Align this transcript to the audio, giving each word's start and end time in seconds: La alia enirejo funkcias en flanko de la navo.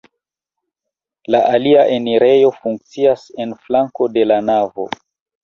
La 1.35 1.41
alia 1.57 1.83
enirejo 1.97 2.49
funkcias 2.65 3.27
en 3.47 3.55
flanko 3.67 4.09
de 4.19 4.27
la 4.33 4.41
navo. 4.49 4.89